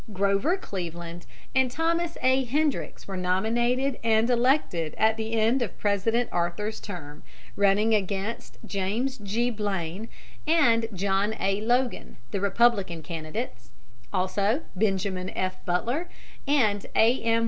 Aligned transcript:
Grover 0.11 0.57
Cleveland 0.57 1.27
and 1.53 1.69
Thomas 1.69 2.17
A. 2.23 2.43
Hendricks 2.43 3.07
were 3.07 3.15
nominated 3.15 3.99
and 4.03 4.31
elected 4.31 4.95
at 4.97 5.15
the 5.15 5.33
end 5.33 5.61
of 5.61 5.77
President 5.77 6.27
Arthur's 6.31 6.79
term, 6.79 7.21
running 7.55 7.93
against 7.93 8.57
James 8.65 9.19
G. 9.19 9.51
Blaine 9.51 10.09
and 10.47 10.87
John 10.91 11.35
A. 11.39 11.61
Logan, 11.61 12.17
the 12.31 12.41
Republican 12.41 13.03
candidates, 13.03 13.69
also 14.11 14.63
Benjamin 14.75 15.29
F. 15.37 15.63
Butler 15.65 16.09
and 16.47 16.83
A. 16.95 17.21
M. 17.21 17.39